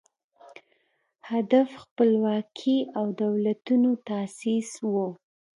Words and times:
هدف 1.29 1.67
خپلواکي 1.83 2.77
او 2.97 3.05
دولتونو 3.23 3.91
تاسیس 4.07 4.69
و 4.91 4.93